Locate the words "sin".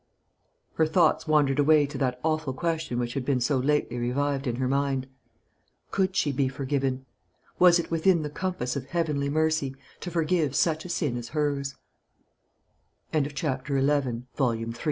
10.89-11.17